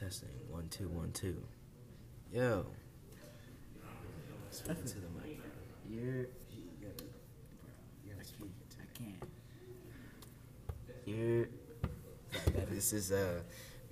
[0.00, 1.36] Testing one two one two.
[2.32, 2.64] Yo.
[4.50, 5.38] Speak to the mic.
[5.90, 6.20] You're.
[6.22, 7.04] You gotta,
[8.02, 8.50] you gotta speak
[8.80, 9.22] I can't.
[11.04, 11.48] You're.
[12.70, 13.40] This is uh,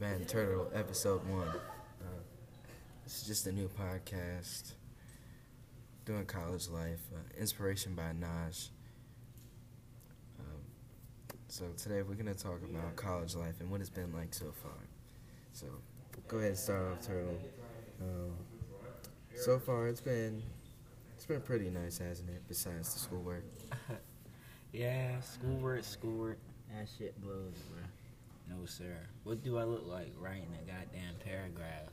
[0.00, 1.48] Man Turtle episode one.
[1.48, 2.22] Uh,
[3.04, 4.72] this is just a new podcast.
[6.06, 8.70] Doing college life, uh, inspiration by Naj.
[10.40, 10.62] Um,
[11.48, 14.88] so today we're gonna talk about college life and what it's been like so far.
[15.52, 15.66] So
[16.26, 17.38] go ahead and start off, Turtle.
[18.00, 18.32] Um,
[19.36, 20.42] so far it's been
[21.14, 22.42] it's been pretty nice, hasn't it?
[22.48, 23.44] Besides the schoolwork.
[24.72, 26.38] Yeah, schoolwork, schoolwork.
[26.70, 27.80] That shit blows, bro.
[28.54, 28.98] No, sir.
[29.24, 31.88] What do I look like writing a goddamn paragraph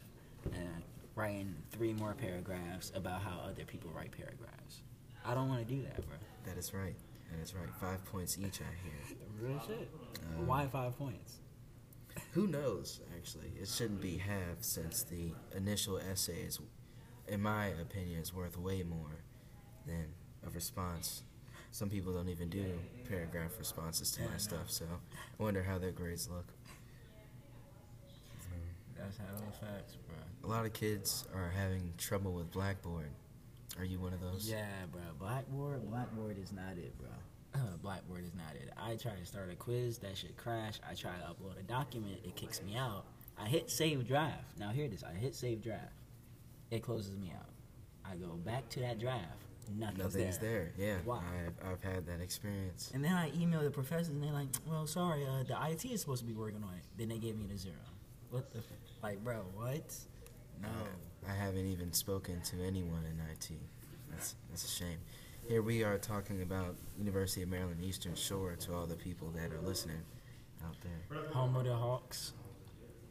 [0.54, 0.84] and
[1.16, 4.82] writing three more paragraphs about how other people write paragraphs?
[5.26, 6.18] I don't want to do that, bro.
[6.46, 6.96] That is right.
[7.32, 7.70] That is right.
[7.80, 9.18] Five points each, I hear.
[9.40, 9.90] Real shit.
[10.38, 11.38] Um, Why five points?
[12.36, 13.54] Who knows, actually?
[13.58, 16.60] It shouldn't be half since the initial essay is,
[17.30, 19.24] in my opinion, is worth way more
[19.88, 20.08] than
[20.46, 21.24] a response.
[21.72, 22.66] Some people don't even do
[23.08, 24.84] paragraph responses to my stuff, so
[25.40, 26.48] I wonder how their grades look.
[28.98, 30.18] That's how it facts, bro.
[30.44, 33.12] A lot of kids are having trouble with Blackboard.
[33.80, 34.50] Are you one of those?
[34.50, 35.04] Yeah, bro.
[35.18, 37.08] Blackboard, Blackboard is not it, bro.
[37.82, 38.72] Blackboard is not it.
[38.78, 40.80] I try to start a quiz, that shit crash.
[40.90, 43.06] I try to upload a document, it kicks me out.
[43.38, 44.58] I hit save draft.
[44.58, 45.04] Now hear this.
[45.04, 45.94] I hit save draft.
[46.72, 47.50] It closes me out.
[48.10, 49.24] I go back to that draft.
[49.78, 50.72] Nothing's, Nothing's there.
[50.78, 51.18] Yeah, Why?
[51.18, 52.92] I've, I've had that experience.
[52.94, 56.02] And then I email the professors, and they're like, "Well, sorry, uh, the IT is
[56.02, 57.74] supposed to be working on it." Then they gave me the zero.
[58.30, 58.60] What the?
[58.60, 58.66] F-
[59.02, 59.96] like, bro, what?
[60.62, 60.70] No.
[61.28, 63.58] I haven't even spoken to anyone in IT.
[64.12, 65.00] That's that's a shame.
[65.48, 69.52] Here we are talking about University of Maryland Eastern Shore to all the people that
[69.54, 70.02] are listening
[70.66, 71.20] out there.
[71.34, 72.34] Home of the Hawks.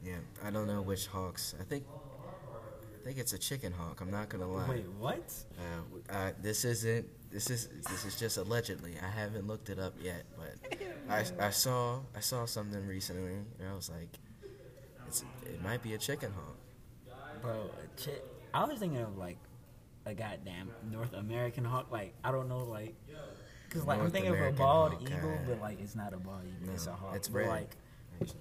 [0.02, 1.54] Yeah, I don't know which hawks.
[1.58, 4.00] I think I think it's a chicken hawk.
[4.02, 4.68] I'm not gonna lie.
[4.68, 5.32] Wait, what?
[5.58, 7.06] Uh, uh, this isn't.
[7.30, 8.96] This is this is just allegedly.
[9.02, 10.78] I haven't looked it up yet, but
[11.08, 14.18] I, I saw I saw something recently, and I was like,
[15.06, 17.16] it's, it might be a chicken hawk.
[17.40, 18.20] Bro, a chi-
[18.52, 19.38] I was thinking of like
[20.06, 21.86] a goddamn North American hawk.
[21.90, 22.94] Like I don't know, like
[23.68, 26.12] because like I'm North thinking of a bald hawk, eagle, uh, but like it's not
[26.12, 26.74] a bald eagle.
[26.74, 27.16] it's a No, hawk.
[27.16, 27.48] it's red.
[27.48, 27.76] Like
[28.20, 28.40] actually.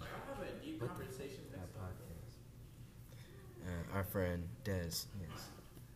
[3.66, 4.74] Uh, our friend Des.
[4.84, 5.06] Yes.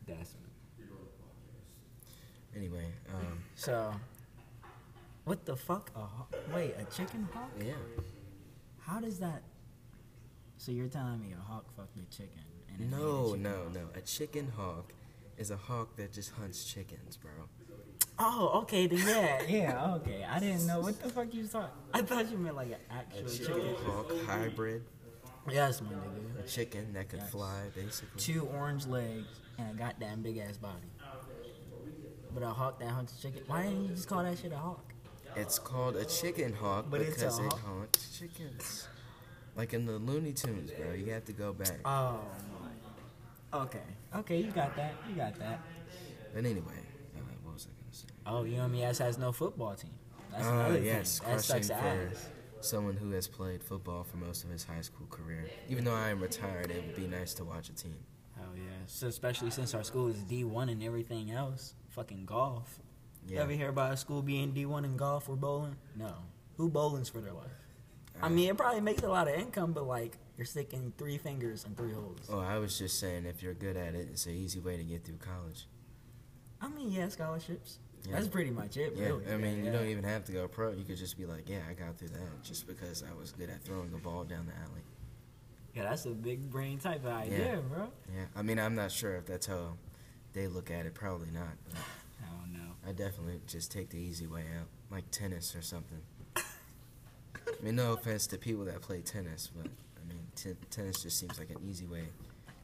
[0.07, 0.35] that's
[2.56, 3.94] Anyway, um, so.
[5.25, 5.91] What the fuck?
[5.95, 6.33] A hawk?
[6.56, 7.51] Wait, a chicken hawk?
[7.63, 7.73] yeah.
[8.79, 9.44] How does that?
[10.57, 12.41] So you're telling me a hawk fucked a chicken?
[12.79, 13.73] No, no, hawk?
[13.73, 13.81] no.
[13.95, 14.94] A chicken hawk
[15.38, 17.31] is a hawk that just hunts chickens, bro.
[18.20, 20.25] Oh, okay, then yeah, yeah, okay.
[20.28, 21.72] I didn't know what the fuck you thought.
[21.94, 23.75] I thought you meant like an A actual chicken chicken.
[23.86, 24.84] hawk hybrid,
[25.50, 26.44] Yes, my nigga.
[26.44, 27.30] a chicken that could Yes.
[27.30, 28.20] fly, basically.
[28.20, 29.28] Two orange legs
[29.59, 30.90] and a goddamn big ass body.
[32.34, 33.44] But a hawk that hunts chicken.
[33.48, 34.94] Why didn't you just call that shit a hawk?
[35.36, 37.59] It's called a chicken hawk But it's a because it hawk?
[37.62, 38.88] hunts chickens.
[39.56, 40.94] Like in the Looney Tunes, bro.
[40.94, 41.80] You have to go back.
[41.86, 42.19] Oh
[43.52, 43.59] my.
[43.62, 43.81] Okay,
[44.19, 44.94] okay, you got that.
[45.09, 45.59] You got that.
[46.33, 46.79] But anyway,
[47.16, 48.07] uh, what was I gonna say?
[48.25, 49.91] Oh, UMES has no football team.
[50.31, 51.29] That's Uh, another yes, thing.
[51.29, 52.29] That sucks for ass.
[52.61, 55.50] someone who has played football for most of his high school career.
[55.69, 57.95] Even though I am retired, it would be nice to watch a team.
[58.35, 58.63] Hell yeah.
[58.88, 61.73] So especially since our school is D one and everything else.
[61.89, 62.79] Fucking golf.
[63.27, 65.75] You ever hear about a school being D one in golf or bowling?
[65.95, 66.13] No.
[66.57, 67.51] Who bowlings for their life?
[68.22, 71.18] I Uh, mean, it probably makes a lot of income, but like you're sticking three
[71.18, 72.30] fingers in three holes.
[72.31, 74.84] Oh, I was just saying, if you're good at it, it's an easy way to
[74.84, 75.68] get through college.
[76.62, 77.80] I mean, yeah, scholarships.
[78.08, 78.14] Yeah.
[78.16, 79.25] That's pretty much it, Yeah, really.
[79.31, 80.72] I mean, you don't even have to go pro.
[80.72, 83.50] You could just be like, yeah, I got through that just because I was good
[83.50, 84.81] at throwing the ball down the alley.
[85.75, 87.56] Yeah, that's a big brain type of idea, Yeah.
[87.68, 87.90] bro.
[88.16, 89.74] Yeah, I mean, I'm not sure if that's how
[90.34, 90.94] they look at it.
[90.94, 91.58] Probably not.
[92.22, 92.72] I don't know.
[92.88, 96.02] I definitely just take the easy way out, like tennis or something.
[96.36, 96.42] I
[97.64, 99.68] mean, no offense to people that play tennis, but
[100.38, 102.04] t- tennis just seems like an easy way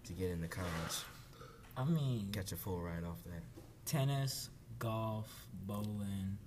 [0.06, 0.70] to get into college.
[1.76, 3.42] I mean, Catch a full ride off that.
[3.86, 4.50] tennis,
[4.80, 5.28] golf,
[5.66, 6.38] bowling,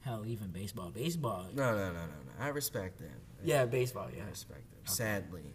[0.00, 0.90] hell, even baseball.
[0.90, 1.46] Baseball.
[1.54, 2.32] No, no, no, no, no.
[2.44, 3.10] I respect them.
[3.44, 4.08] Yeah, baseball.
[4.16, 4.80] Yeah, I respect them.
[4.84, 5.54] Sadly,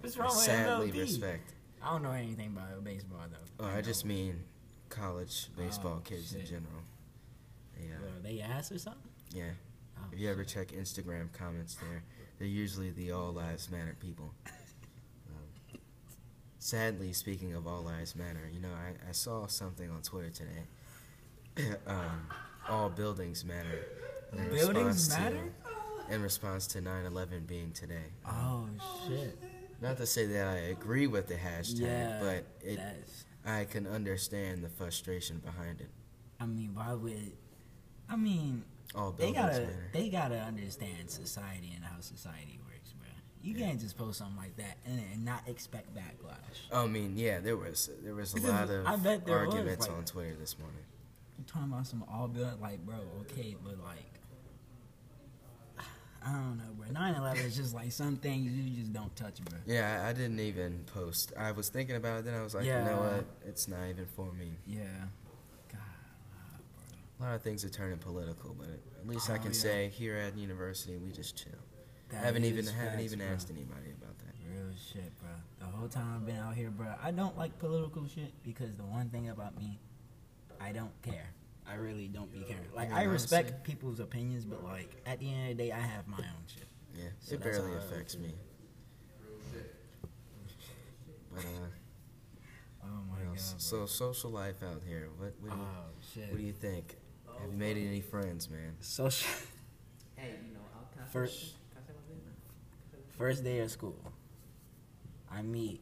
[0.00, 1.00] What's I wrong with sadly MLB?
[1.00, 1.54] respect.
[1.82, 3.64] I don't know anything about baseball though.
[3.64, 4.42] Oh, I just mean
[4.88, 6.82] college oh, baseball Oh, kids in general.
[7.80, 9.02] Yeah, uh, are they ass or something?
[9.32, 9.50] yeah.
[9.96, 12.02] Oh, If you ever check Instagram comments there,
[12.38, 14.32] they're usually the All Lives Matter people.
[14.46, 15.78] Um,
[16.58, 21.76] sadly, speaking of All Lives Matter, you know, I, I saw something on Twitter today.
[21.86, 22.28] um,
[22.68, 23.86] all buildings matter.
[24.32, 28.12] in Buildings response to- in response to 9 11 being today.
[28.26, 28.66] Oh
[29.06, 29.38] shit.
[29.80, 32.80] Not to say that I agree with the hashtag, yeah, but it.
[33.44, 35.90] I can understand the frustration behind it.
[36.40, 37.32] I mean, why would?
[38.08, 38.64] I mean,
[38.94, 39.90] All they gotta matter.
[39.92, 43.08] they gotta understand society and how society works, bro.
[43.42, 43.66] You Yeah.
[43.66, 46.72] can't just post something like that and, and not expect backlash.
[46.72, 50.04] I mean, yeah, there was there was a lot of there was, arguments like- on
[50.04, 50.80] Twitter this morning.
[51.38, 54.12] I'm talking about some all built like, bro, okay, but like,
[56.24, 56.88] I don't know, bro.
[56.88, 59.58] 9/11 is just like some things you just don't touch, bro.
[59.66, 61.32] Yeah, I, I didn't even post.
[61.38, 63.24] I was thinking about it, then I was like, you know what?
[63.46, 64.52] It's not even for me.
[64.66, 64.82] Yeah.
[67.18, 69.52] A lot of things are turning political, but at least I Oh, can yeah.
[69.58, 71.52] say here at university we just chill.
[72.10, 73.28] That haven't even is haven't even bro.
[73.28, 74.34] asked anybody about that.
[74.48, 75.28] Real shit, bro.
[75.58, 78.84] The whole time I've been out here, bro, I don't like political shit because the
[78.84, 79.78] one thing about me,
[80.60, 81.30] I don't care.
[81.66, 82.62] I really don't be caring.
[82.74, 83.64] Like Yeah, I respect honestly.
[83.74, 86.66] people's opinions, but like at the end of the day, I have my own shit.
[86.96, 88.34] Yeah, So it barely I affects me.
[91.34, 91.48] But uh,
[92.84, 93.38] Oh my god.
[93.38, 95.08] so social life out here.
[95.18, 96.30] What what do you, oh shit.
[96.30, 96.96] what do you think?
[97.40, 98.74] Have you made any friends, man?
[98.80, 99.28] Social.
[100.16, 102.36] Hey, you know, I'll can I First- say- can I say my business?
[103.16, 103.96] First day of school,
[105.30, 105.80] I meet.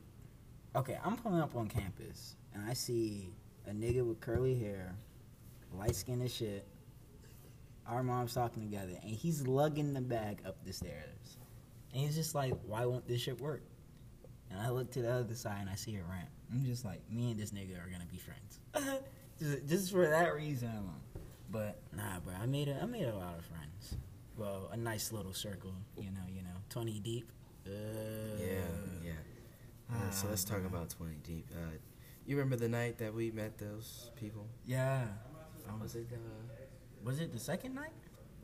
[0.75, 3.33] Okay, I'm pulling up on campus and I see
[3.67, 4.95] a nigga with curly hair,
[5.73, 6.67] light skin as shit.
[7.87, 11.39] Our moms talking together, and he's lugging the bag up the stairs.
[11.93, 13.63] And he's just like, "Why won't this shit work?"
[14.51, 16.29] And I look to the other side and I see a ramp.
[16.53, 18.61] I'm just like, me and this nigga are gonna be friends,
[19.39, 21.01] just, just for that reason alone.
[21.51, 23.97] But nah, bro, I made a, I made a lot of friends.
[24.37, 27.31] Well, a nice little circle, you know, you know, twenty deep.
[27.67, 27.71] Uh,
[28.39, 28.47] Yeah,
[29.05, 29.13] yeah.
[29.93, 31.47] Uh, so ah, let's talk about Twenty Deep.
[31.53, 31.77] Uh,
[32.27, 34.47] you remember the night that we met those people?
[34.67, 35.05] Yeah.
[35.69, 36.07] Um, Was it?
[36.13, 36.17] Uh,
[37.05, 37.93] was it the second night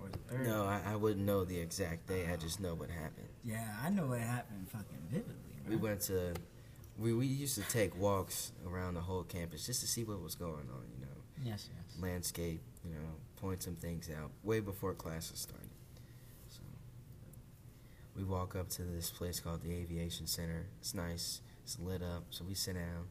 [0.00, 0.46] or the third?
[0.46, 2.26] no, I, I wouldn't know the exact day.
[2.32, 3.28] I just know what happened.
[3.44, 5.34] Yeah, I know what happened fucking vividly.
[5.68, 6.34] We went to.
[6.98, 10.34] We, we used to take walks around the whole campus just to see what was
[10.36, 10.84] going on.
[10.94, 11.11] You know,
[11.42, 12.02] Yes, yes.
[12.02, 12.60] landscape.
[12.84, 15.68] You know, point some things out way before classes started.
[16.48, 16.60] So
[18.16, 20.66] we walk up to this place called the Aviation Center.
[20.80, 21.40] It's nice.
[21.62, 22.24] It's lit up.
[22.30, 23.06] So we sit down.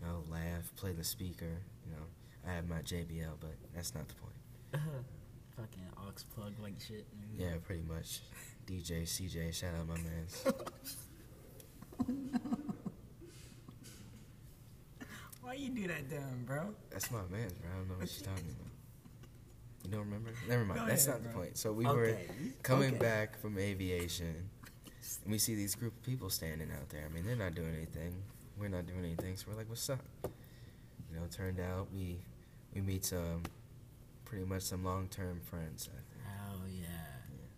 [0.00, 1.62] You know, laugh, play the speaker.
[1.86, 2.02] You know,
[2.46, 4.32] I have my JBL, but that's not the point.
[5.56, 7.06] fucking aux plug like shit.
[7.16, 7.40] nigga.
[7.40, 8.20] Yeah, pretty much.
[8.66, 10.44] DJ CJ, shout out my man's.
[15.42, 16.74] Why you do that to him, bro?
[16.90, 17.70] That's my man, bro.
[17.70, 18.70] I don't know what you're talking about.
[19.84, 20.30] You don't remember?
[20.48, 20.80] Never mind.
[20.80, 21.58] Go That's ahead, not the point.
[21.58, 22.16] So we were
[22.62, 22.98] coming okay.
[22.98, 24.48] back from aviation,
[25.24, 27.04] and we see these group of people standing out there.
[27.04, 28.14] I mean, they're not doing anything.
[28.56, 29.36] We're not doing anything.
[29.36, 29.98] So we're like, "What's up?"
[31.10, 32.18] You know, turned out we
[32.72, 33.42] we meet some
[34.24, 35.88] pretty much some long term friends.
[35.92, 36.38] I think.
[36.38, 36.86] Hell yeah.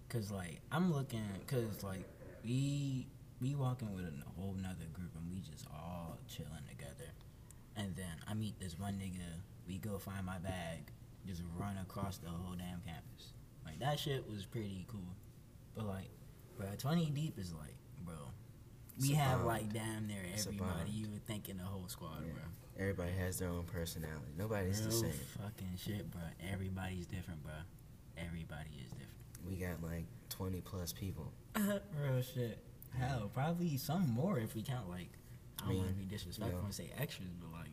[0.09, 2.05] Cause like I'm looking, cause like
[2.43, 3.07] we
[3.41, 7.11] we walking with a whole nother group and we just all chilling together,
[7.77, 9.25] and then I meet this one nigga.
[9.67, 10.91] We go find my bag,
[11.27, 13.33] just run across the whole damn campus.
[13.65, 15.17] Like that shit was pretty cool,
[15.75, 16.11] but like,
[16.59, 18.15] bro, twenty deep is like, bro.
[19.01, 22.33] We have like damn near everybody you would think in the whole squad, Yeah.
[22.35, 22.43] bro.
[22.79, 24.33] Everybody has their own personality.
[24.37, 25.11] Nobody's the same.
[25.41, 26.21] fucking shit, bro.
[26.53, 27.53] Everybody's different, bro.
[28.17, 29.11] Everybody is different.
[29.49, 31.33] We got like 20 plus people.
[31.57, 32.59] Real shit.
[32.97, 35.11] Hell, probably some more if we count like
[35.65, 36.65] I don't want to be disrespectful know.
[36.67, 37.73] and say extras, but like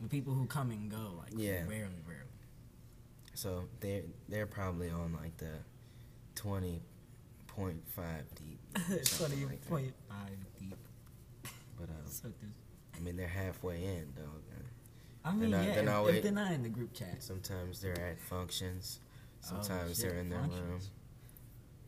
[0.00, 1.60] the people who come and go, like Yeah.
[1.68, 2.30] rarely, rarely.
[3.34, 5.50] So they're they're probably on like the
[6.36, 6.80] 20.5
[8.34, 8.60] deep.
[8.90, 9.68] or something like that.
[9.68, 10.76] point five deep.
[11.78, 12.28] But um, So
[12.96, 14.42] I mean, they're halfway in, dog.
[15.26, 17.22] I mean, not- yeah, they're if, not if wait- they're not in the group chat,
[17.22, 19.00] Sometimes they're at functions.
[19.44, 20.80] Oh, Sometimes shit, they're in their room.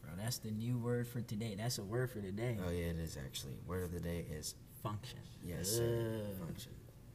[0.02, 1.54] bro, that's the new word for today.
[1.56, 2.58] That's a word for today.
[2.66, 3.54] Oh yeah, it is actually.
[3.66, 4.54] Word of the day is
[4.86, 5.18] Function.
[5.44, 6.20] yes, sir.
[6.30, 6.46] Ugh.
[6.46, 6.72] Function.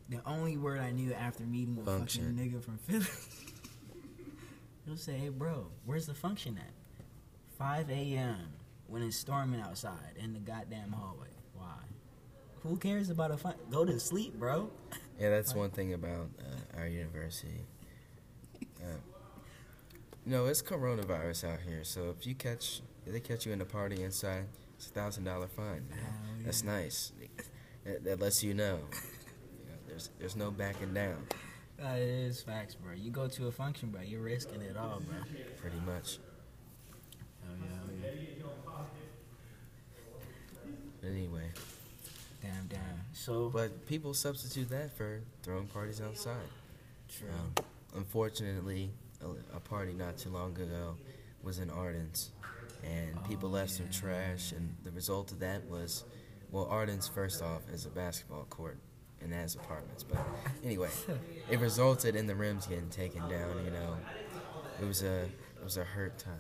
[0.10, 2.36] The only word I knew after meeting a Function.
[2.36, 3.06] fucking nigga from Philly.
[4.86, 7.06] He'll say, hey, bro, where's the function at?
[7.58, 8.38] 5 a.m.
[8.88, 11.28] when it's storming outside in the goddamn hallway.
[11.54, 11.76] Why?
[12.64, 13.54] Who cares about a fun?
[13.70, 14.70] Go to sleep, bro.
[15.20, 17.62] Yeah, that's one thing about uh, our university.
[18.82, 18.88] Uh,
[20.26, 23.62] you know, it's coronavirus out here, so if you catch, if they catch you in
[23.62, 25.86] a party inside, it's a thousand dollar fine.
[25.90, 26.02] you know.
[26.02, 26.14] Hell
[26.46, 27.12] That's nice.
[27.86, 28.78] That, that lets you know.
[28.92, 31.18] You know, There's there's no backing down,
[31.78, 32.94] That is facts, bro.
[32.94, 34.02] You go to a function, bro.
[34.02, 35.18] You're risking it all, bro.
[35.60, 36.20] pretty much.
[37.44, 38.10] Yeah, hell yeah.
[41.02, 41.50] But anyway,
[42.42, 42.80] Damn, damn.
[43.14, 46.36] So, but people substitute that for throwing parties outside.
[47.10, 47.28] true.
[47.30, 50.96] Um, unfortunately, a, a party not too long ago
[51.44, 52.32] was in Ardens,
[52.84, 56.04] and people Oh, left some trash, and the result of that was
[56.52, 58.78] well, Arden's first off is a basketball court
[59.22, 60.04] and has apartments.
[60.04, 60.20] But
[60.64, 60.90] anyway,
[61.50, 63.64] it resulted in the rims getting taken down.
[63.64, 63.98] You know,
[64.82, 66.34] it was a it was a hurt time.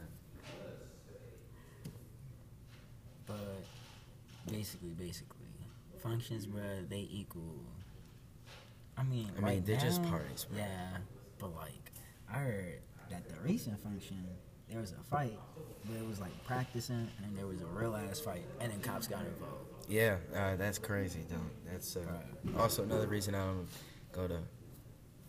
[3.25, 3.63] But
[4.50, 5.38] basically, basically,
[6.01, 7.63] functions, bro, they equal.
[8.98, 10.60] I mean, I mean, right they're just parties, bro.
[10.60, 10.98] Yeah,
[11.39, 11.91] but like,
[12.30, 14.25] I heard that the recent function,
[14.70, 15.39] there was a fight,
[15.86, 18.82] but it was like practicing, and then there was a real ass fight, and then
[18.82, 19.70] cops got involved.
[19.88, 21.39] Yeah, uh, that's crazy, dude.
[21.69, 22.01] That's uh,
[22.57, 23.67] also another reason I don't
[24.11, 24.39] go to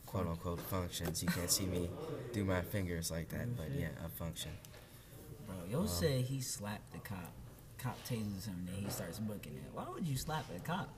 [0.06, 1.22] quote unquote functions.
[1.22, 1.88] You can't see me
[2.32, 4.52] do my fingers like that, but yeah, a function.
[5.46, 7.32] Bro, yo said he slapped the cop.
[7.78, 9.70] Cop tases him, and then he starts booking it.
[9.72, 10.88] Why would you slap a cop?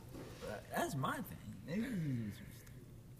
[0.76, 1.16] That's my
[1.66, 2.32] thing.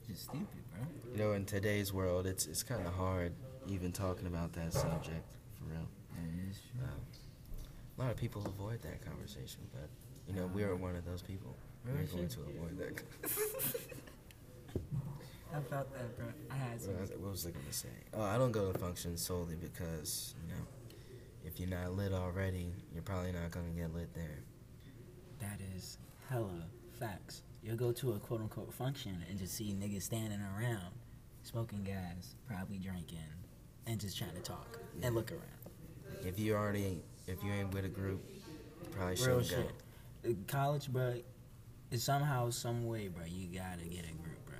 [0.06, 0.82] Just stupid, bro.
[1.12, 3.32] You know, in today's world, it's it's kind of hard
[3.68, 5.24] even talking about that subject
[5.56, 5.88] for real.
[6.14, 6.84] That is true.
[6.84, 7.00] Um,
[7.96, 9.88] a lot of people avoid that conversation, but
[10.28, 11.56] you know, we are one of those people.
[11.86, 13.02] We're going to avoid that.
[15.54, 16.26] I felt that, bro.
[16.50, 16.92] I had some.
[16.94, 17.88] What was, what was I going to say?
[18.14, 20.62] Oh, I don't go to functions solely because you know,
[21.44, 24.40] if you're not lit already, you're probably not going to get lit there.
[25.40, 26.64] That is hella
[26.98, 27.42] facts.
[27.62, 30.92] You'll go to a quote unquote function and just see niggas standing around,
[31.42, 33.18] smoking gas, probably drinking,
[33.86, 35.42] and just trying to talk and look around.
[36.24, 39.56] If you already, if you ain't with a group, you probably Real shouldn't go.
[39.56, 39.72] shit.
[40.46, 41.14] College, bro,
[41.90, 44.56] is somehow, some way, bro, you gotta get a group, bro.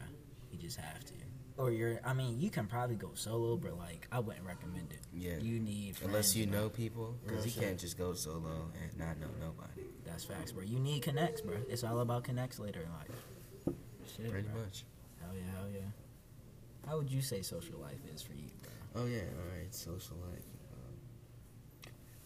[0.53, 1.15] You just have to.
[1.57, 5.01] Or you're, I mean, you can probably go solo, but like, I wouldn't recommend it.
[5.13, 5.37] Yeah.
[5.39, 6.61] You need Unless you bro.
[6.63, 7.63] know people, because you shit.
[7.63, 9.87] can't just go solo and not know nobody.
[10.05, 10.65] That's facts, bro.
[10.65, 11.55] You need connects, bro.
[11.69, 13.77] It's all about connects later in life.
[14.17, 14.63] Shit, Pretty bro.
[14.63, 14.85] much.
[15.21, 16.89] Hell yeah, hell yeah.
[16.89, 19.03] How would you say social life is for you, bro?
[19.03, 20.43] Oh yeah, all right, social life.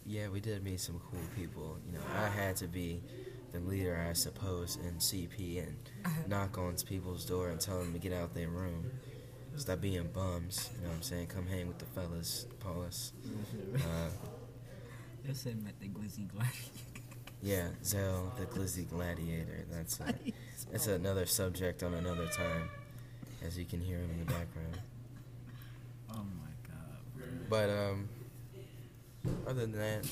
[0.08, 1.76] Yeah, we did meet some cool people.
[1.86, 3.02] You know, I had to be
[3.52, 5.76] the leader, I suppose, in CP and
[6.26, 8.90] knock on people's door and tell them to get out their room.
[9.56, 10.70] Stop being bums.
[10.76, 11.26] You know what I'm saying?
[11.26, 13.12] Come hang with the fellas, Paulus.
[13.74, 13.78] Uh,
[15.26, 17.02] They said met the glizzy gladiator.
[17.42, 19.66] yeah, Zell, the Glizzy Gladiator.
[19.70, 20.10] That's uh,
[20.72, 22.70] that's another subject on another time,
[23.44, 24.78] as you can hear him in the background.
[26.10, 27.26] Oh my god, bro.
[27.50, 28.08] But um,
[29.46, 30.06] other than that,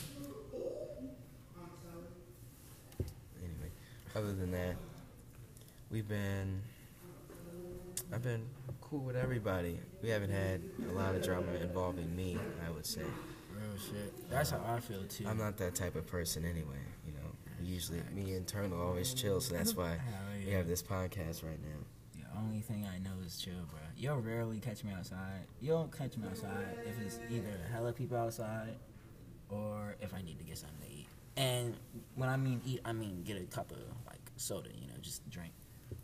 [3.43, 3.71] anyway,
[4.15, 4.77] other than that,
[5.91, 6.61] we've been,
[8.13, 8.47] I've been
[8.81, 9.81] cool with everybody.
[10.03, 12.39] We haven't had a lot of drama involving me.
[12.67, 14.31] I would say Real shit.
[14.31, 15.27] That's how I feel too.
[15.27, 16.77] I'm not that type of person anyway.
[17.07, 17.31] You know,
[17.63, 19.99] usually me and Turtle always chill, so that's why
[20.45, 21.79] we have this podcast right now.
[22.15, 23.79] The only thing I know is chill, bro.
[23.97, 25.47] You'll rarely catch me outside.
[25.61, 28.77] You don't catch me outside if it's either hella people outside
[29.49, 31.07] or if I need to get something to eat.
[31.37, 31.75] And
[32.15, 35.29] when I mean eat, I mean get a cup of like soda, you know, just
[35.31, 35.53] drink.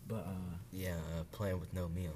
[0.07, 2.13] But uh, Yeah, uh, playing with no meal.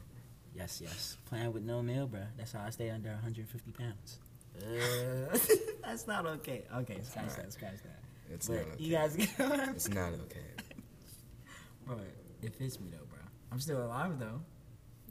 [0.55, 2.21] yes, yes, playing with no meal, bro.
[2.37, 4.19] That's how I stay under 150 pounds.
[4.57, 5.39] Uh,
[5.85, 6.65] that's not okay.
[6.77, 7.37] Okay, scratch Alright.
[7.45, 8.01] that, scratch that.
[8.33, 8.83] It's but not okay.
[8.83, 10.41] you guys get what I'm It's not okay.
[11.87, 11.99] Bro,
[12.43, 13.21] it fits me though, bro.
[13.53, 14.41] I'm still alive though.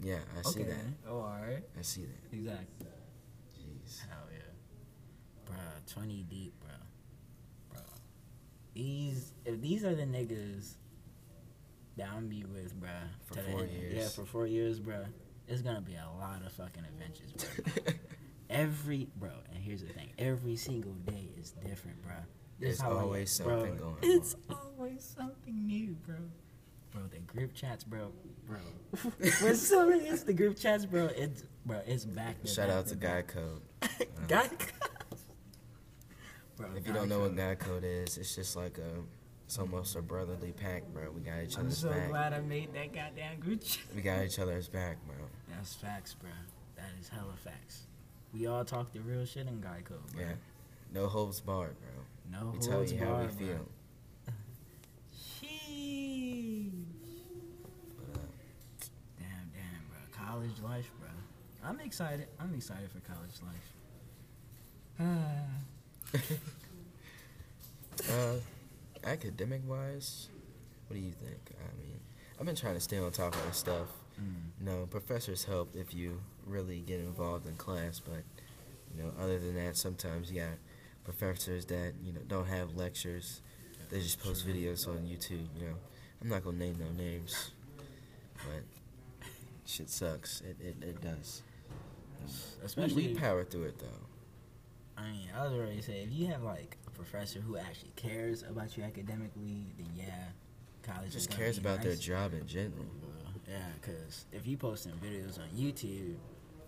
[0.03, 0.69] Yeah, I see okay.
[0.71, 1.09] that.
[1.09, 1.63] Oh, alright.
[1.77, 2.35] I see that.
[2.37, 2.87] Exactly.
[3.57, 4.01] Jeez.
[4.01, 4.24] Bruh,
[5.95, 6.69] 20 deep, bro.
[7.71, 7.81] Bro.
[8.73, 10.73] These, if these are the niggas
[11.97, 12.89] that I'm be with, bro.
[13.25, 15.05] For four end- Yeah, for four years, bro.
[15.47, 17.93] It's gonna be a lot of fucking adventures, bro.
[18.49, 20.09] every, bro, and here's the thing.
[20.17, 22.15] Every single day is different, bro.
[22.59, 23.97] There's how I- always bro, something going on.
[24.01, 26.15] It's always something new, bro.
[26.91, 28.11] Bro, the group chats, bro,
[28.47, 28.57] bro.
[29.41, 32.37] When somebody it's the group chats, bro, it's bro, it's back.
[32.45, 32.95] Shout back out to.
[32.95, 33.61] Guy Code.
[34.29, 34.49] Guy.
[36.57, 37.37] Bro, If you don't know what Code.
[37.37, 39.01] Guy Code is, it's just like a,
[39.45, 41.11] it's almost a brotherly pack, bro.
[41.11, 41.91] We got each other's back.
[41.91, 42.09] I'm so back.
[42.09, 43.83] glad I made that goddamn group chat.
[43.95, 45.15] We got each other's back, bro.
[45.49, 46.29] That's facts, bro.
[46.75, 47.83] That is hella facts.
[48.33, 50.21] We all talk the real shit in Guy Code, bro.
[50.21, 50.33] Yeah.
[50.93, 52.39] No holds barred, bro.
[52.39, 53.47] No We tell you how we barred, bro.
[53.47, 53.67] feel.
[55.15, 56.71] Sheesh.
[58.13, 58.19] Uh,
[59.19, 59.99] Damn, damn, bro.
[60.25, 61.09] College life, bro.
[61.63, 62.27] I'm excited.
[62.39, 63.71] I'm excited for college life.
[68.11, 68.35] uh,
[69.03, 70.29] academic wise,
[70.87, 71.39] what do you think?
[71.51, 71.99] I mean,
[72.39, 73.87] I've been trying to stay on top of this stuff.
[74.19, 74.65] Mm.
[74.65, 78.23] No, professors help if you really get involved in class, but
[78.95, 80.53] you know, other than that, sometimes you got
[81.03, 83.41] professors that you know don't have lectures.
[83.89, 85.47] They just post videos on YouTube.
[85.59, 85.75] You know,
[86.21, 87.51] I'm not gonna name no names,
[88.37, 88.63] but
[89.65, 90.41] shit sucks.
[90.41, 91.41] It it, it does.
[92.25, 94.14] We, Especially, we power through it though.
[94.97, 98.43] I mean, I was already say if you have like a professor who actually cares
[98.43, 100.29] about you academically, then yeah,
[100.83, 102.85] college Just cares about their job in general.
[103.01, 106.15] Well, yeah, because if you posting videos on YouTube,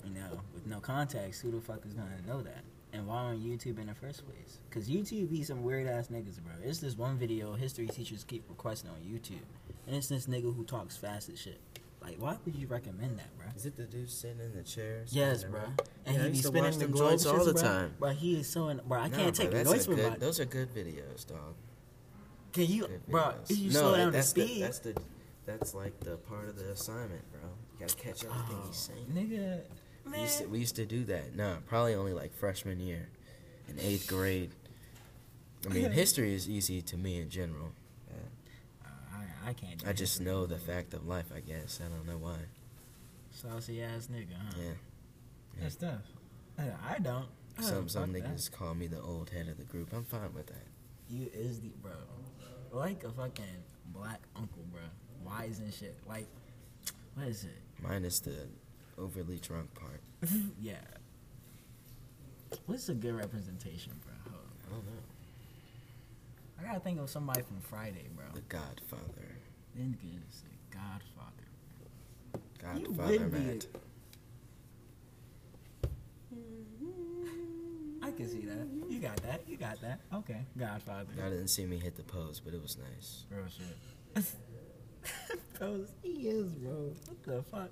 [0.03, 2.63] you know, with no context, who the fuck is gonna know that?
[2.93, 4.59] And why on YouTube in the first place?
[4.69, 6.53] Because YouTube be some weird ass niggas, bro.
[6.63, 9.43] It's this one video history teachers keep requesting on YouTube,
[9.85, 11.59] and it's this nigga who talks fast as shit.
[12.07, 13.47] Like, why would you recommend that, bro?
[13.53, 15.03] Is it the dude sitting in the chair?
[15.09, 15.59] Yes, bro.
[16.05, 17.95] And Yeah, he be spinning the joints all the time.
[17.99, 18.69] Bro, he is so.
[18.69, 20.17] In, bro, I Nah, can't bro, take the noise a from good, my.
[20.17, 21.55] Those are good videos, dog.
[22.53, 23.33] Can you, bro?
[23.49, 24.95] If you no, slow down the that's speed, that's the
[25.45, 27.41] that's like the part of the assignment, bro.
[27.73, 29.05] You gotta catch everything oh, he's saying.
[29.13, 29.61] nigga,
[30.09, 31.35] We used, to, we used to do that.
[31.35, 33.09] No, probably only like freshman year,
[33.67, 34.51] in eighth grade.
[35.69, 37.73] I mean, history is easy to me in general.
[39.47, 39.77] I, I can't.
[39.79, 41.27] Do I just know the fact of life.
[41.35, 42.37] I guess I don't know why.
[43.31, 44.55] Saucy ass nigga, huh?
[44.59, 44.71] Yeah.
[45.61, 46.01] That's tough.
[46.57, 47.25] I don't.
[47.57, 48.35] Uh, Some some fuck that.
[48.35, 49.93] niggas call me the old head of the group.
[49.93, 50.67] I'm fine with that.
[51.09, 51.91] You is the bro.
[52.71, 53.45] Like a fucking
[53.87, 54.81] black uncle, bro.
[55.25, 55.95] Wise and shit.
[56.07, 56.27] Like,
[57.15, 57.61] what is it?
[57.81, 58.35] Minus the
[58.97, 60.01] overly drunk part.
[60.61, 60.75] yeah.
[62.65, 64.13] What's a good representation, bro?
[64.25, 64.91] I don't know.
[66.59, 68.25] I gotta think of somebody from Friday, bro.
[68.33, 69.37] The Godfather.
[69.75, 69.97] Then
[70.29, 71.47] say Godfather.
[72.59, 73.67] Godfather would be a- Matt.
[78.01, 78.67] I can see that.
[78.89, 79.41] You got that.
[79.47, 79.99] You got that.
[80.13, 80.45] Okay.
[80.57, 81.09] Godfather.
[81.17, 83.25] Y'all didn't see me hit the pose, but it was nice.
[83.29, 84.25] Real shit.
[85.59, 86.93] bro, he is, bro.
[87.05, 87.71] What the fuck?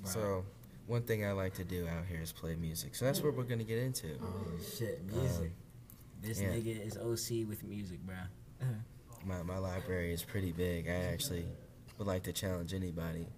[0.00, 0.10] Bro.
[0.10, 0.44] So,
[0.86, 2.94] one thing I like to do out here is play music.
[2.94, 4.08] So that's what we're gonna get into.
[4.20, 4.44] Oh
[4.76, 5.52] shit, music.
[5.52, 5.61] Um,
[6.22, 6.48] this yeah.
[6.48, 8.16] nigga is OC with music, bro.
[9.24, 10.88] My my library is pretty big.
[10.88, 11.44] I actually
[11.98, 13.28] would like to challenge anybody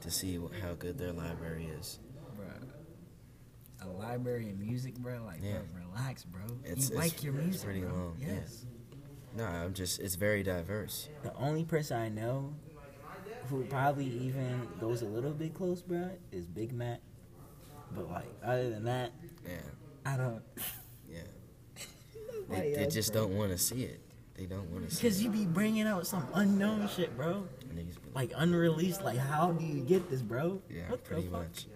[0.00, 1.98] to see how good their library is.
[2.36, 2.46] bro.
[3.80, 5.22] A library of music, bro.
[5.24, 5.58] Like, Yeah.
[5.72, 6.42] bro, relax, bro.
[6.64, 7.92] It's- you it's- like your it's music, pretty bro.
[7.94, 8.26] long, yeah.
[8.34, 8.66] Yes.
[9.36, 11.08] No, I'm just it's very diverse.
[11.24, 12.54] The only person I know
[13.48, 17.00] who probably even goes a little bit close, bro, is Big Mac.
[17.90, 19.12] But like, other than that,
[19.44, 19.56] Yeah,
[20.06, 20.42] I don't.
[22.48, 24.00] They, they just don't want to see it.
[24.36, 27.46] They don't want to see Because you be bringing out some unknown shit, bro.
[28.14, 29.02] Like unreleased.
[29.02, 30.62] Like, how do you get this, bro?
[30.70, 31.66] Yeah, What pretty much.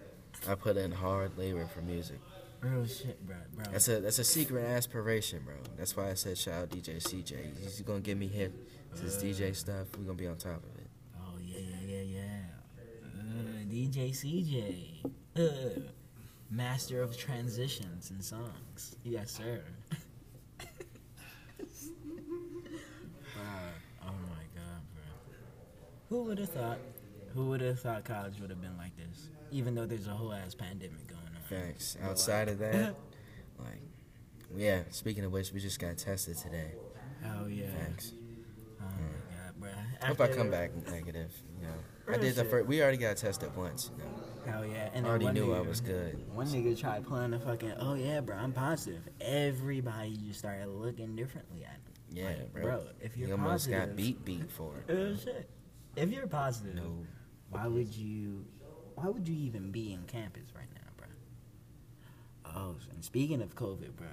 [0.47, 2.19] I put in hard labor for music.
[2.61, 3.35] Real shit, bro.
[3.55, 3.65] bro.
[3.71, 5.55] That's a that's a secret aspiration, bro.
[5.77, 7.59] That's why I said shout out DJ CJ.
[7.59, 8.53] He's gonna get me hip
[8.95, 9.87] to this DJ stuff.
[9.97, 10.87] We're gonna be on top of it.
[11.17, 12.39] Oh yeah, yeah, yeah, yeah.
[13.19, 15.05] Uh, DJ CJ,
[15.37, 15.81] uh,
[16.49, 18.95] master of transitions and songs.
[19.03, 19.61] Yes, sir.
[23.33, 25.03] Bruh, oh my god, bro.
[26.13, 26.77] Who would have thought?
[27.33, 29.29] Who would have thought college would have been like this?
[29.49, 31.41] Even though there's a whole ass pandemic going on.
[31.49, 32.93] But, Outside of that,
[33.57, 33.81] like,
[34.55, 34.83] yeah.
[34.91, 36.73] Speaking of which, we just got tested today.
[37.23, 37.65] Hell yeah.
[37.83, 38.13] Thanks.
[38.79, 40.07] Oh my god, bro.
[40.07, 41.31] Hope I come back negative.
[41.59, 42.67] You know, I did the first.
[42.67, 43.89] We already got tested once.
[43.97, 44.89] You know, Hell yeah.
[44.93, 46.31] I And then already knew I was good.
[46.31, 49.01] One nigga tried pulling the fucking, oh yeah, bro, I'm positive.
[49.19, 51.81] Everybody just started looking differently at him.
[52.11, 52.61] Yeah, Like, bro.
[52.61, 54.93] bro, if you're he almost positive- got beat beat for it.
[54.95, 55.49] Oh shit.
[55.95, 57.05] If you're positive, No.
[57.49, 58.45] why would you?
[58.95, 61.07] Why would you even be in campus right now, bro?
[62.45, 64.07] Oh, and speaking of COVID, bro,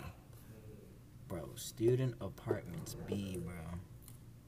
[1.28, 3.54] bro, student apartments B, bro.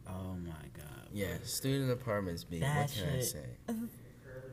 [0.08, 1.08] Oh my god.
[1.12, 2.60] Yeah, student apartments B.
[2.60, 3.46] That what can I shit- say?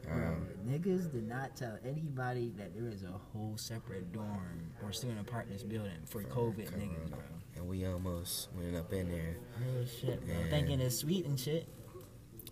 [0.03, 4.91] Bro, Um, niggas did not tell anybody that there is a whole separate dorm or
[4.91, 7.19] student apartments building for COVID niggas, bro.
[7.55, 9.37] and we almost went up in there.
[9.59, 10.35] Real shit, bro.
[10.49, 11.67] Thinking it's sweet and shit.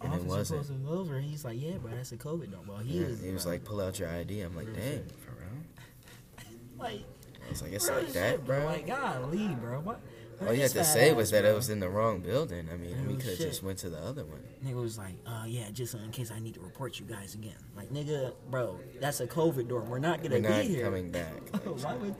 [0.03, 0.87] And it wasn't.
[0.87, 1.19] over.
[1.19, 3.21] He's like, "Yeah, bro, that's a COVID dorm." Well, he Yeah, is.
[3.21, 3.51] he was bro.
[3.53, 6.47] like, "Pull out your ID." I'm like, "Dang, for real?"
[6.79, 7.01] like,
[7.45, 9.79] I was like, "It's like that, shit, bro." Like, golly, bro.
[9.81, 9.99] What?
[10.45, 12.67] All you had to say was that it was in the wrong building.
[12.71, 14.39] I mean, we could have just went to the other one.
[14.63, 17.55] Nigga was like, uh, yeah, just in case I need to report you guys again.
[17.75, 19.89] Like, nigga, bro, that's a COVID dorm.
[19.89, 20.83] We're not gonna We're not be here.
[20.85, 21.33] coming back.
[21.53, 22.15] Like, Why would?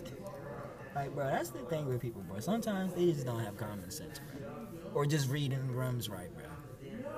[0.96, 2.40] Like, bro, that's the thing with people, bro.
[2.40, 4.50] Sometimes they just don't have common sense, bro.
[4.96, 6.37] Or just reading rooms right, bro.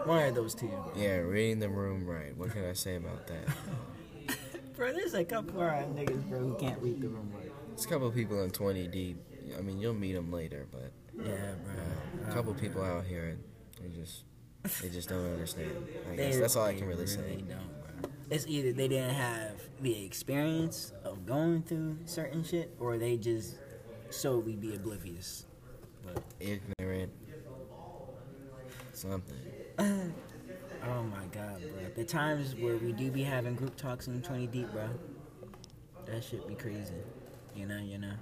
[0.06, 0.72] One of those two.
[0.96, 2.36] yeah, reading the room right.
[2.38, 3.48] What can I say about that?
[4.76, 7.52] Bro, there's a couple of niggas, bro, who can't read the room right.
[7.68, 9.18] There's a couple people in 20 deep.
[9.58, 11.56] I mean, you'll meet them later, but Yeah, uh,
[12.24, 12.30] bro.
[12.30, 13.38] a couple people out here,
[13.82, 14.24] they just
[14.82, 15.72] they just don't understand.
[16.10, 17.44] I They- guess that's all I they can really say.
[17.46, 18.10] don't, bro.
[18.30, 23.58] It's either they didn't have the experience of going through certain shit, or they just
[24.12, 25.46] solely be oblivious.
[26.06, 27.12] But Ignorant,
[28.94, 29.36] something.
[29.82, 31.90] oh my god, bro.
[31.96, 34.90] The times where we do be having group talks in 20 deep, bro.
[36.06, 36.96] That shit be crazy.
[37.56, 38.14] You know, you know.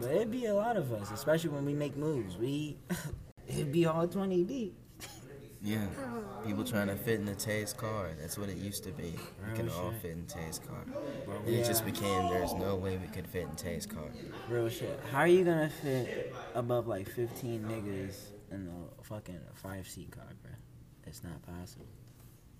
[0.00, 2.36] But it'd be a lot of us, especially when we make moves.
[2.36, 2.76] We
[3.48, 4.74] it'd be all twenty deep.
[5.62, 5.86] Yeah.
[6.46, 8.10] People trying to fit in the Tay's car.
[8.20, 9.14] That's what it used to be.
[9.14, 10.84] We Real can all fit in Tay's car.
[11.24, 14.10] Bro, it just became there's no way we could fit in Tay's car.
[14.50, 15.00] Real shit.
[15.10, 18.16] How are you gonna fit above like fifteen niggas
[18.54, 18.68] in
[19.00, 20.52] a fucking five seat car, bro?
[21.06, 21.86] It's not possible.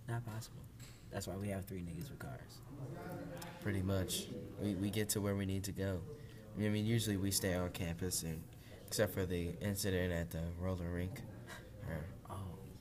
[0.08, 0.60] Not possible.
[1.10, 2.58] That's why we have three niggas with cars.
[3.62, 4.26] Pretty much.
[4.60, 6.00] We, we get to where we need to go.
[6.56, 8.42] I mean, usually we stay on campus, and
[8.86, 11.20] except for the incident at the roller rink.
[12.30, 12.34] Oh,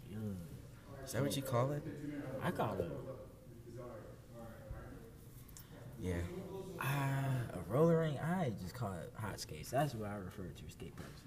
[0.09, 0.17] yeah.
[1.05, 1.83] is that what you call it?
[2.41, 2.89] I call it
[5.99, 6.15] Yeah.
[6.79, 8.17] uh, a roller rink?
[8.21, 9.69] I just call it hot skates.
[9.71, 11.21] That's what I refer to skateboards.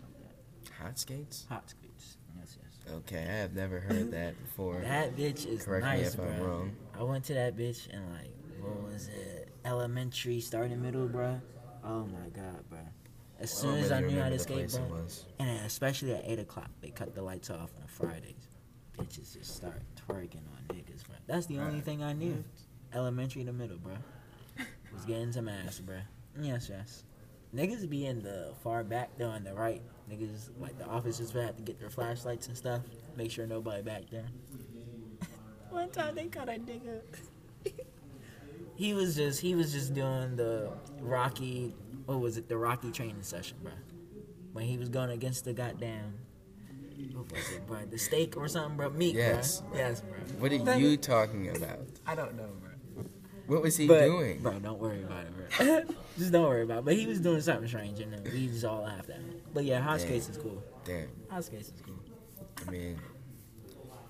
[0.81, 1.47] Hot skates?
[1.49, 2.17] Hot skates.
[2.39, 2.95] Yes, yes.
[2.95, 4.81] Okay, I have never heard that before.
[4.81, 6.27] That bitch is Correct me if bro.
[6.27, 6.77] I'm wrong.
[6.99, 9.49] I went to that bitch and like what was it?
[9.65, 11.41] Elementary, starting middle, bro.
[11.85, 12.79] Oh my god, bro.
[13.39, 15.07] As I soon as I really knew how to skate, bro,
[15.39, 18.49] and especially at eight o'clock, they cut the lights off on Fridays.
[18.97, 21.17] Bitches just start twerking on niggas, bro.
[21.27, 22.43] That's the only thing I knew.
[22.95, 23.93] Elementary to middle, bro.
[24.93, 25.97] Was getting some ass, bro.
[26.41, 27.03] Yes, yes.
[27.57, 29.81] Niggas be in the far back though, on the right.
[30.11, 32.83] Niggas like the officers would have to get their flashlights and stuff,
[33.16, 34.27] make sure nobody back there.
[35.71, 37.01] One time they caught a nigga.
[38.77, 43.23] he was just he was just doing the Rocky what was it, the Rocky training
[43.23, 43.73] session, bro.
[44.53, 46.19] When he was going against the goddamn
[47.12, 47.79] what was it, bro?
[47.90, 48.90] The steak or something, bro?
[48.90, 49.62] Meat, Yes.
[49.62, 49.79] bro.
[49.79, 50.19] Yes, bro.
[50.38, 51.81] What are you talking about?
[52.07, 52.65] I don't know, bro.
[53.47, 54.41] What was he But, doing?
[54.41, 55.95] Bro, don't worry about it, bro.
[56.19, 56.85] just don't worry about it.
[56.85, 59.41] But he was doing something strange, and then we just all laughed at him.
[59.55, 60.09] But yeah, hot Damn.
[60.09, 60.63] skates is cool.
[60.85, 61.09] Damn.
[61.31, 61.99] Hot skates is cool.
[62.67, 62.99] I mean,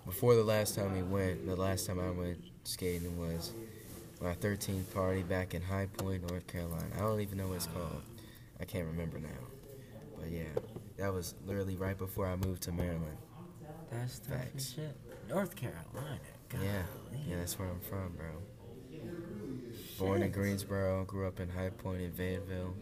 [0.06, 3.52] before the last time we went, the last time I went skating was
[4.20, 6.86] my 13th party back in High Point, North Carolina.
[6.96, 8.02] I don't even know what it's called.
[8.60, 9.28] I can't remember now.
[10.18, 10.44] But yeah,
[10.96, 13.18] that was literally right before I moved to Maryland.
[13.90, 14.72] That's tough Facts.
[14.74, 14.96] shit.
[15.28, 16.18] North Carolina.
[16.48, 16.60] God.
[16.62, 16.82] Yeah,
[17.28, 18.26] yeah, that's where I'm from, bro.
[19.98, 22.74] Born in Greensboro, grew up in High Point in Fayetteville.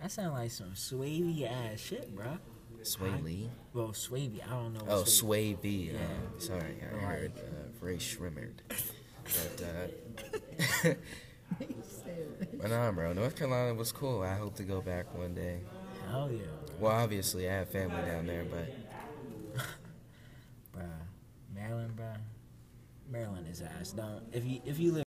[0.00, 2.38] That sound like some swavy ass shit, bro.
[2.82, 3.48] Swae Lee.
[3.72, 4.40] Well, swavy.
[4.46, 4.80] I don't know.
[4.84, 5.90] What Oh, swavy- Sway B.
[5.92, 5.98] Yeah.
[5.98, 7.02] Uh, sorry, I Right.
[7.18, 8.58] heard uh, Rae Sremmurd.
[9.26, 9.64] But,
[10.84, 10.94] uh,
[12.60, 14.22] but nah, bro, North Carolina was cool.
[14.22, 15.58] I hope to go back one day.
[16.08, 16.42] Hell yeah,
[16.78, 19.64] Well, obviously, I have family down there, but
[20.72, 20.84] bro.
[21.52, 22.12] Maryland, bro.
[23.10, 23.90] Maryland is ass.
[23.90, 25.04] Don't if you if you live